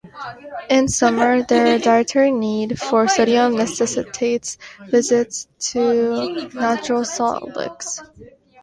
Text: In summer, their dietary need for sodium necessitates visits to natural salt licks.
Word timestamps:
In 0.67 0.87
summer, 0.87 1.43
their 1.43 1.77
dietary 1.77 2.31
need 2.31 2.79
for 2.79 3.07
sodium 3.07 3.55
necessitates 3.55 4.57
visits 4.87 5.47
to 5.59 6.49
natural 6.55 7.05
salt 7.05 7.55
licks. 7.55 8.01